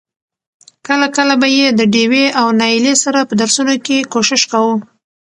[0.87, 4.75] کله کله به يې د ډېوې او نايلې سره په درسونو کې کوشش کاوه.